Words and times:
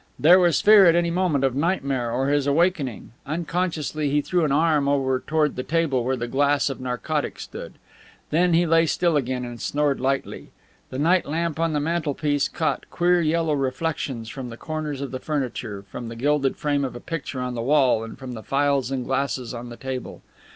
There 0.17 0.39
was 0.39 0.59
fear 0.61 0.87
at 0.87 0.95
any 0.95 1.11
moment 1.11 1.43
of 1.43 1.53
nightmare 1.53 2.11
or 2.11 2.29
his 2.29 2.47
awakening. 2.47 3.11
Unconsciously 3.27 4.09
he 4.09 4.19
threw 4.23 4.43
an 4.43 4.51
arm 4.51 4.87
over 4.89 5.19
toward 5.19 5.55
the 5.55 5.61
table 5.61 6.03
where 6.03 6.15
the 6.15 6.27
glass 6.27 6.71
of 6.71 6.81
narcotic 6.81 7.39
stood. 7.39 7.73
Then 8.31 8.53
he 8.55 8.65
lay 8.65 8.87
still 8.87 9.15
again 9.15 9.45
and 9.45 9.61
snored 9.61 9.99
lightly. 9.99 10.49
The 10.89 10.97
night 10.97 11.27
lamp 11.27 11.59
on 11.59 11.73
the 11.73 11.79
mantelpiece 11.79 12.47
caught 12.47 12.89
queer 12.89 13.21
yellow 13.21 13.53
reflections 13.53 14.27
from 14.27 14.49
the 14.49 14.57
corners 14.57 15.01
of 15.01 15.11
the 15.11 15.19
furniture, 15.19 15.85
from 15.91 16.07
the 16.09 16.15
gilded 16.15 16.57
frame 16.57 16.83
of 16.83 16.95
a 16.95 16.99
picture 16.99 17.39
on 17.39 17.53
the 17.53 17.61
wall 17.61 18.03
and 18.03 18.17
from 18.17 18.31
the 18.31 18.41
phials 18.41 18.89
and 18.89 19.05
glasses 19.05 19.53
on 19.53 19.69
the 19.69 19.77
table. 19.77 20.23